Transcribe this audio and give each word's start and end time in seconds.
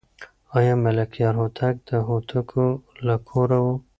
آیا 0.57 0.73
ملکیار 0.83 1.33
هوتک 1.41 1.75
د 1.89 1.91
هوتکو 2.07 2.65
له 3.07 3.15
کوره 3.27 3.57
و؟ 3.61 3.65